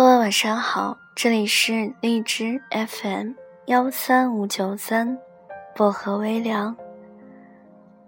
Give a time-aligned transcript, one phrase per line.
[0.00, 3.32] 各位晚上好，这里是荔枝 FM
[3.66, 5.18] 幺三五九三
[5.76, 6.74] 薄荷微凉，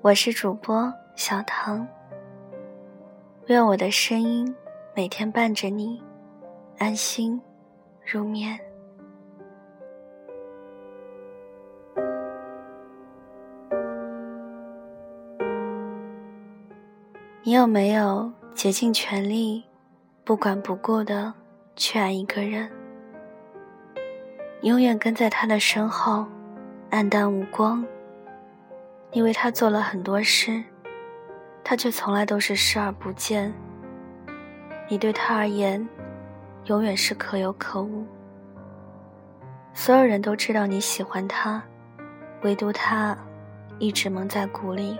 [0.01, 1.87] 我是主播小唐。
[3.49, 4.57] 愿我的声音
[4.97, 6.03] 每天伴着你
[6.79, 7.39] 安心
[8.11, 8.59] 入眠。
[17.43, 19.63] 你有没有竭尽全力、
[20.25, 21.35] 不管不顾的？
[21.75, 22.71] 去爱一个人，
[24.61, 26.27] 永远跟在他的身后，
[26.91, 27.85] 黯淡无光。
[29.11, 30.63] 你为他做了很多事，
[31.65, 33.53] 他却从来都是视而不见。
[34.89, 35.87] 你对他而言，
[36.67, 38.07] 永远是可有可无。
[39.73, 41.63] 所有人都知道你喜欢他，
[42.43, 43.17] 唯独他
[43.79, 44.99] 一直蒙在鼓里。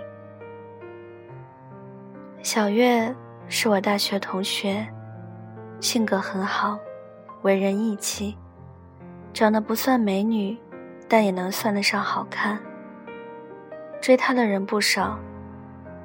[2.41, 3.15] 小月
[3.47, 4.85] 是我大学同学。
[5.83, 6.79] 性格很好，
[7.41, 8.37] 为人义气，
[9.33, 10.57] 长得不算美女，
[11.09, 12.57] 但也能算得上好看。
[14.01, 15.19] 追她的人不少，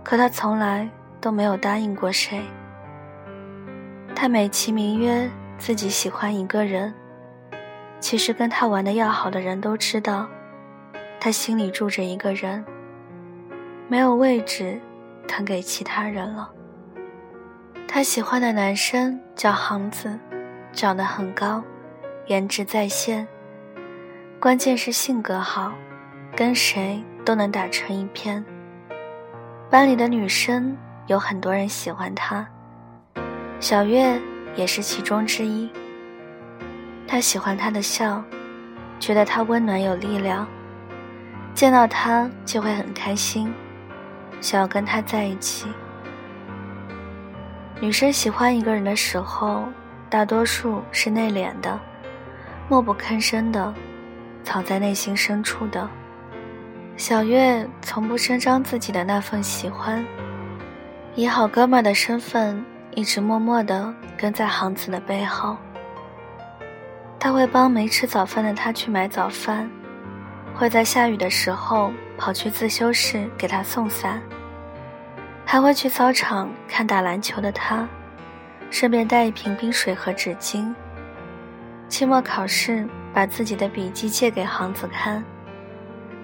[0.03, 0.91] 可她从来
[1.21, 2.43] 都没有答应过谁。
[4.17, 6.93] 她美其名曰自己喜欢一个人，
[8.01, 10.27] 其实跟她玩的要好的人都知道，
[11.21, 12.65] 她心里住着一个人，
[13.87, 14.81] 没有位置
[15.29, 16.51] 腾给其他人了。
[17.91, 20.17] 她喜欢的男生叫航子，
[20.73, 21.65] 长得很高，
[22.27, 23.27] 颜值在线，
[24.39, 25.73] 关键是性格好，
[26.37, 28.45] 跟谁都能打成一片。
[29.71, 32.47] 班里的女生有很多人喜欢他，
[33.59, 34.21] 小月
[34.55, 35.69] 也是其中之一。
[37.07, 38.23] 他喜欢他的笑，
[39.01, 40.47] 觉得他温暖有力量，
[41.55, 43.53] 见到他就会很开心，
[44.43, 45.67] 想要跟他在一起。
[47.81, 49.65] 女生喜欢一个人的时候，
[50.11, 51.79] 大多数是内敛的、
[52.69, 53.73] 默不吭声的、
[54.43, 55.89] 藏在内心深处的。
[56.97, 60.05] 小月从不声张自己的那份喜欢，
[61.15, 62.65] 以好哥们的身份，
[62.97, 65.57] 一直默默的跟在航子的背后。
[67.21, 69.71] 他会帮没吃早饭的他去买早饭，
[70.53, 74.21] 会在下雨的时候跑去自修室给他送伞。
[75.51, 77.89] 还会去操场看打篮球的他，
[78.71, 80.75] 顺便带一瓶冰水和纸巾。
[81.89, 85.25] 期末考试，把自己的笔记借给航子看，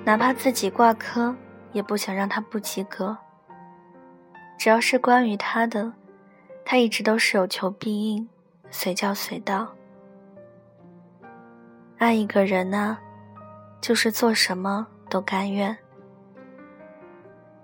[0.05, 1.35] 哪怕自己挂科，
[1.73, 3.17] 也不想让他不及格。
[4.59, 5.91] 只要是关于他的，
[6.63, 8.29] 他一直都是有求必应，
[8.71, 9.67] 随叫随到。
[11.97, 12.99] 爱一个人呢，
[13.81, 15.75] 就是做什么都甘愿。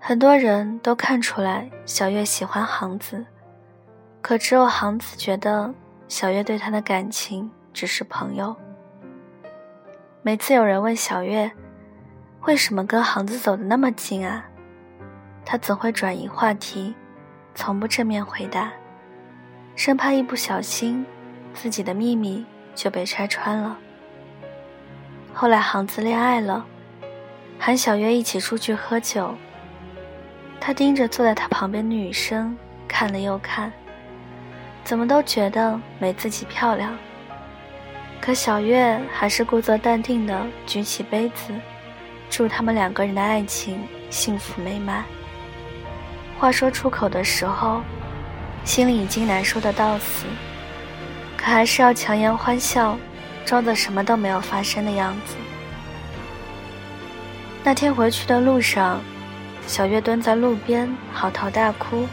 [0.02, 3.26] 很多人都看出来小月喜欢航子，
[4.22, 5.72] 可只有航子觉得
[6.08, 8.56] 小月对他的感情只是朋友。
[10.22, 11.52] 每次有人问小月，
[12.46, 14.46] 为什么跟航子走的那么近啊？
[15.44, 16.94] 他总会转移话题，
[17.54, 18.72] 从不正面回答，
[19.76, 21.04] 生怕一不小心
[21.52, 22.44] 自己的秘密
[22.74, 23.78] 就被拆穿了。
[25.34, 26.64] 后来航子恋爱了，
[27.58, 29.34] 喊小月一起出去喝酒。
[30.60, 32.54] 他盯着坐在他旁边的女生
[32.86, 33.72] 看了又看，
[34.84, 36.94] 怎么都觉得没自己漂亮。
[38.20, 41.54] 可小月还是故作淡定的举起杯子，
[42.28, 45.02] 祝他们两个人的爱情幸福美满。
[46.38, 47.80] 话说出口的时候，
[48.62, 50.26] 心里已经难受的到死，
[51.38, 52.98] 可还是要强颜欢笑，
[53.46, 55.36] 装作什么都没有发生的样子。
[57.64, 59.00] 那天回去的路上。
[59.70, 62.04] 小月蹲在路边嚎啕大哭，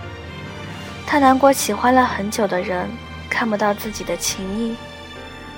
[1.08, 2.88] 她难过喜欢了很久的人
[3.32, 4.76] 看不到自己的情谊，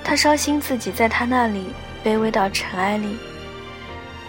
[0.02, 3.18] 她伤心自己在他那里卑微到尘埃里。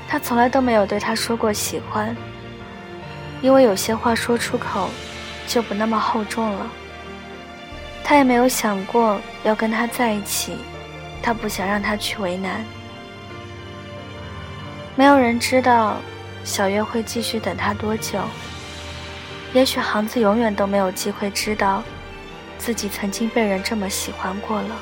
[0.06, 2.14] 他从来都没有对他说过喜欢，
[3.42, 4.90] 因为有些话说出口
[5.48, 6.68] 就不那么厚重了。
[8.04, 10.58] 她也没有想过要跟他在一起，
[11.24, 12.66] 她不想让他去为难。
[14.94, 15.96] 没有人知道。
[16.44, 18.20] 小月会继续等他多久？
[19.54, 21.84] 也许航子永远都没有机会知道，
[22.58, 24.76] 自己曾经被人这么喜欢过了。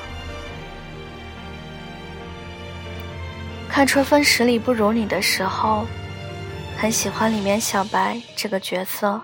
[3.68, 5.86] 看《春风十里不如你》的时候，
[6.76, 9.20] 很喜欢里面小白这个角色，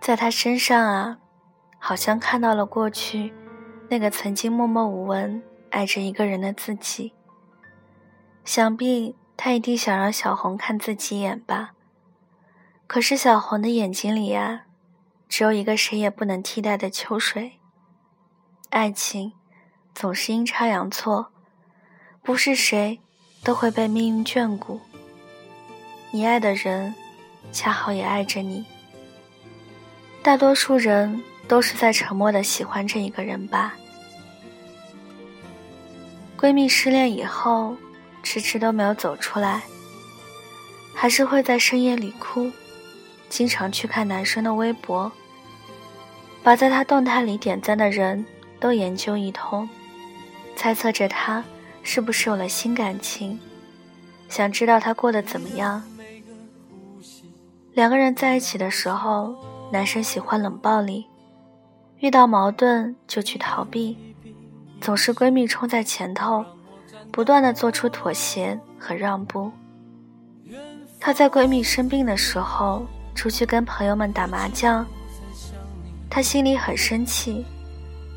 [0.00, 1.18] 在他身上啊，
[1.78, 3.32] 好像看到了过去
[3.88, 7.12] 那个曾经默默无闻爱着一个人的自己。
[8.44, 9.14] 想必。
[9.36, 11.72] 他一定想让小红看自己一眼吧，
[12.86, 14.62] 可是小红的眼睛里呀，
[15.28, 17.52] 只有一个谁也不能替代的秋水。
[18.70, 19.32] 爱情，
[19.94, 21.32] 总是阴差阳错，
[22.22, 23.00] 不是谁
[23.44, 24.80] 都会被命运眷顾。
[26.10, 26.94] 你爱的人，
[27.52, 28.64] 恰好也爱着你。
[30.22, 33.74] 大多数人都是在沉默的喜欢着一个人吧。
[36.36, 37.76] 闺蜜失恋以后，
[38.26, 39.62] 迟迟都没有走出来，
[40.92, 42.50] 还是会在深夜里哭，
[43.28, 45.12] 经常去看男生的微博，
[46.42, 48.26] 把在他动态里点赞的人
[48.58, 49.68] 都研究一通，
[50.56, 51.44] 猜测着他
[51.84, 53.38] 是不是有了新感情，
[54.28, 55.84] 想知道他过得怎么样。
[57.74, 59.36] 两个人在一起的时候，
[59.70, 61.06] 男生喜欢冷暴力，
[62.00, 63.96] 遇到矛盾就去逃避。
[64.80, 66.44] 总是闺蜜冲在前头，
[67.10, 69.50] 不断的做出妥协和让步。
[71.00, 74.84] 她在闺蜜生病的时候出去跟朋友们打麻将，
[76.10, 77.44] 她心里很生气，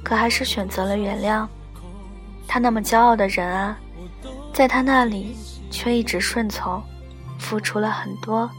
[0.03, 1.47] 可还是选择了原谅。
[2.47, 3.77] 她那么骄傲的人啊，
[4.53, 5.35] 在她那里
[5.69, 6.81] 却一直顺从，
[7.37, 8.49] 付出了很多，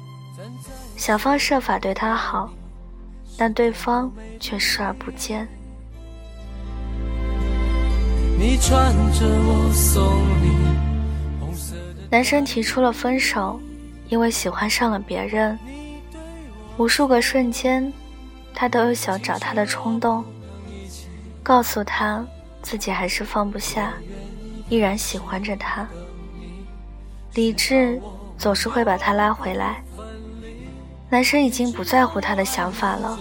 [0.97, 2.51] 想方设法对她好，
[3.37, 5.49] 但对方却视而不见。
[12.11, 13.61] 男生提出了分手，
[14.09, 15.59] 因为喜欢上了别人。
[16.79, 17.93] 无数个瞬间，
[18.55, 20.25] 他都有想找他的冲动，
[21.43, 22.25] 告诉他
[22.63, 23.93] 自己还是放不下，
[24.71, 25.87] 依然喜欢着他。
[27.35, 28.01] 理智
[28.39, 29.83] 总是会把他拉回来。
[31.11, 33.21] 男生已经不在乎他的想法了，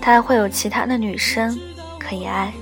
[0.00, 1.56] 他还会有其他的女生
[2.00, 2.52] 可以爱。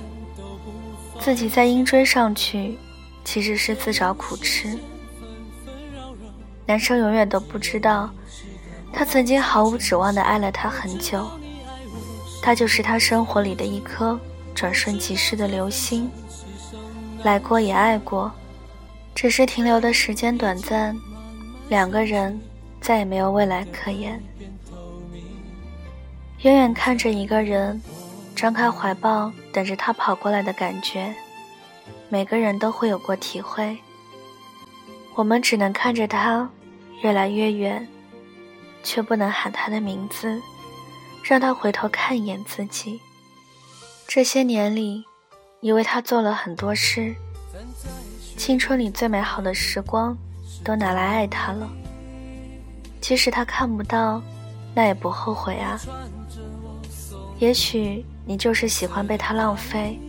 [1.19, 2.77] 自己再硬追上去，
[3.23, 4.77] 其实是自找苦吃。
[6.67, 8.09] 男生永远都不知道，
[8.93, 11.27] 他曾经毫无指望的爱了他很久，
[12.41, 14.19] 他就是他生活里的一颗
[14.53, 16.09] 转瞬即逝的流星，
[17.23, 18.31] 来过也爱过，
[19.13, 20.95] 只是停留的时间短暂，
[21.69, 22.39] 两个人
[22.81, 24.21] 再也没有未来可言。
[26.41, 27.81] 远远看着一个人。
[28.35, 31.15] 张开怀抱，等着他跑过来的感觉，
[32.09, 33.77] 每个人都会有过体会。
[35.15, 36.49] 我们只能看着他
[37.01, 37.87] 越来越远，
[38.83, 40.41] 却不能喊他的名字，
[41.23, 42.99] 让他回头看一眼自己。
[44.05, 45.05] 这些年里，
[45.61, 47.15] 你为他做了很多事，
[48.37, 50.15] 青春里最美好的时光
[50.63, 51.69] 都拿来爱他了。
[52.99, 54.21] 即使他看不到，
[54.75, 55.79] 那也不后悔啊。
[57.39, 58.05] 也许。
[58.27, 59.99] 你就是喜欢被他浪费，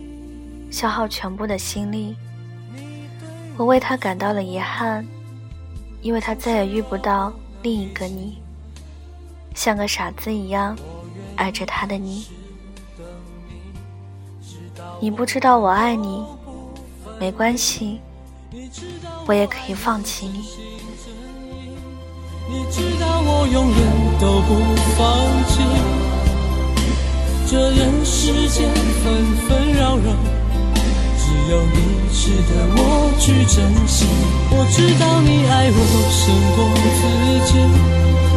[0.71, 2.15] 消耗全部的心力。
[3.55, 5.05] 我为他感到了遗憾，
[6.01, 7.31] 因为他再也遇不到
[7.61, 8.41] 另一个你，
[9.53, 10.75] 像个傻子一样
[11.35, 12.25] 爱着他的你。
[14.99, 16.25] 你不知道我爱你，
[17.19, 17.99] 没关系，
[19.27, 20.39] 我也可以放弃你。
[22.49, 24.55] 你知道我永远都不
[24.97, 25.07] 放
[25.45, 25.96] 弃。
[27.49, 28.67] 这人世间
[29.01, 30.11] 纷纷扰扰，
[31.17, 31.77] 只有你
[32.11, 32.79] 值得我
[33.17, 33.55] 去珍
[33.87, 34.05] 惜。
[34.51, 35.79] 我知道你爱我
[36.11, 36.19] 胜
[36.57, 36.59] 过
[36.97, 37.01] 自
[37.47, 37.55] 己，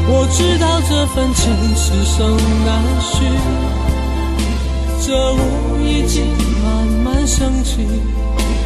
[0.06, 1.42] 我知道这份情
[1.74, 2.70] 是生难
[3.02, 3.26] 续。
[5.04, 5.36] 这雾
[5.84, 6.22] 已经
[6.62, 7.78] 慢慢升起，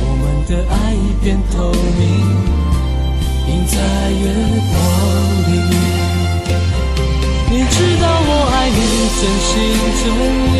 [0.02, 2.04] 我们的爱已变透明，
[9.24, 9.52] 真心
[10.04, 10.04] 真
[10.52, 10.56] 意。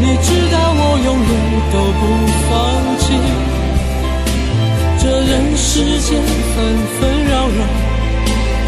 [0.00, 1.32] 你知道我永远
[1.70, 2.02] 都不
[2.50, 2.50] 放
[2.98, 3.06] 弃。
[4.98, 5.70] 这人世
[6.00, 6.56] 间纷
[6.98, 7.62] 纷扰扰，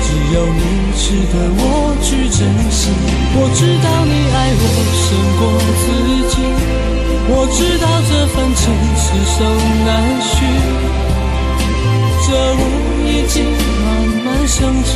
[0.00, 0.62] 只有你
[0.94, 1.60] 值得我
[2.00, 2.38] 去珍
[2.70, 2.94] 惜。
[3.34, 4.64] 我知道你爱我
[4.94, 5.02] 胜
[5.40, 5.42] 过
[5.82, 5.82] 自
[6.30, 6.38] 己，
[7.26, 8.62] 我知道这份情
[8.94, 9.36] 是生
[9.84, 9.90] 难
[10.22, 10.30] 续。
[12.22, 12.62] 这雾
[13.08, 13.42] 已经
[13.84, 13.88] 慢
[14.24, 14.88] 慢升起。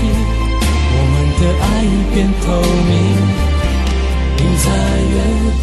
[0.96, 2.16] 我们的爱已变
[2.46, 2.46] 透
[2.86, 2.94] 明，
[4.36, 4.70] 你在
[5.12, 5.53] 远方。